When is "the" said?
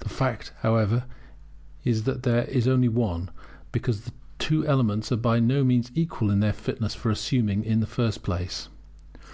0.00-0.08, 7.80-7.86